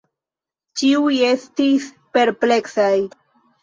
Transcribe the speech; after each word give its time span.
Ĉiuj 0.83 1.21
estis 1.29 1.89
perpleksaj. 2.19 2.93